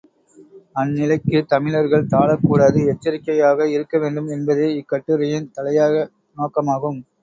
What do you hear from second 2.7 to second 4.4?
எச்சரிக்கையாக இருக்க வேண்டும்